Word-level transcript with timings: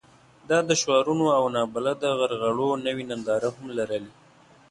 دا 0.49 0.57
د 0.69 0.71
شعارونو 0.81 1.25
او 1.37 1.43
نابلده 1.55 2.09
غرغړو 2.19 2.69
نوې 2.85 3.03
نندارې 3.11 3.49
هم 3.55 3.65
لرلې. 3.77 4.11